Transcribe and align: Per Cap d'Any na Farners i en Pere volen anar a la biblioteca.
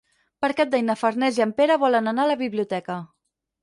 Per 0.45 0.49
Cap 0.61 0.71
d'Any 0.71 0.87
na 0.87 0.95
Farners 1.03 1.39
i 1.41 1.45
en 1.47 1.55
Pere 1.63 1.79
volen 1.87 2.15
anar 2.15 2.29
a 2.29 2.35
la 2.35 2.43
biblioteca. 2.45 3.01